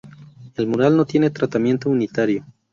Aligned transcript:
El 0.55 0.65
mural 0.65 0.97
no 0.97 1.05
tiene 1.05 1.29
tratamiento 1.29 1.87
unitario. 1.87 2.43